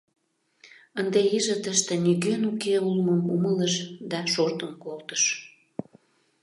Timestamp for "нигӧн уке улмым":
2.03-3.21